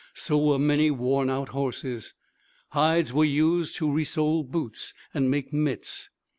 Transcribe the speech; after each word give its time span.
So 0.15 0.39
were 0.43 0.57
many 0.57 0.89
worn 0.89 1.29
out 1.29 1.49
horses. 1.49 2.15
Hides 2.69 3.13
were 3.13 3.23
used 3.23 3.75
to 3.75 3.85
resole 3.91 4.41
boots 4.43 4.95
and 5.13 5.29
make 5.29 5.53
mitts. 5.53 6.09